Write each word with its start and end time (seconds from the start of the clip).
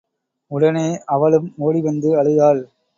உடனே 0.51 0.99
அவளும் 1.05 1.53
ஓடிவந்து 1.57 2.17
அழுதாள். 2.17 2.61